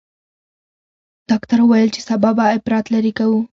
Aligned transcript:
ډاکتر 1.29 1.57
وويل 1.61 1.89
چې 1.95 2.01
سبا 2.09 2.29
به 2.37 2.43
اپرات 2.57 2.85
لرې 2.93 3.11
کوي. 3.19 3.41